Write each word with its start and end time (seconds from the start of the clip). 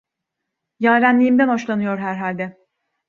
Yarenliğimden 0.79 1.49
hoşlanıyor 1.49 1.97
herhalde… 1.97 2.57